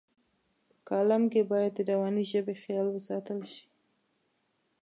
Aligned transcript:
په 0.69 0.75
کالم 0.87 1.23
کې 1.31 1.41
باید 1.51 1.71
د 1.75 1.79
روانې 1.91 2.23
ژبې 2.31 2.55
خیال 2.61 2.87
وساتل 2.91 3.39
شي. 3.51 3.63